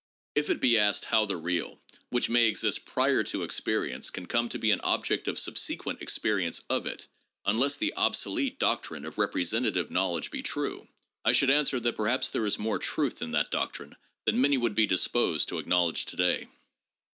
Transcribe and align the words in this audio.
If 0.33 0.49
it 0.49 0.59
be 0.59 0.79
asked 0.79 1.05
how 1.05 1.25
the 1.25 1.37
real, 1.37 1.79
which 2.09 2.27
may 2.27 2.47
exist 2.47 2.85
prior 2.85 3.21
to 3.25 3.41
experi 3.41 3.91
ence, 3.93 4.09
can 4.09 4.25
come 4.25 4.49
to 4.49 4.57
be 4.57 4.71
an 4.71 4.81
object 4.81 5.27
of 5.27 5.37
subsequent 5.37 6.01
experience 6.01 6.63
of 6.71 6.87
it, 6.87 7.05
un 7.45 7.59
less 7.59 7.77
the 7.77 7.93
obsolete 7.95 8.57
doctrine 8.57 9.05
of 9.05 9.19
representative 9.19 9.91
knowledge 9.91 10.31
be 10.31 10.41
true, 10.41 10.87
I 11.23 11.33
should 11.33 11.51
answer 11.51 11.79
that 11.81 11.97
perhaps 11.97 12.31
there 12.31 12.47
is 12.47 12.57
more 12.57 12.79
truth 12.79 13.21
in 13.21 13.29
that 13.33 13.51
doctrine 13.51 13.95
than 14.25 14.41
many 14.41 14.57
would 14.57 14.73
be 14.73 14.87
disposed 14.87 15.49
to 15.49 15.59
acknowledge 15.59 16.05
to 16.05 16.15
day. 16.15 16.47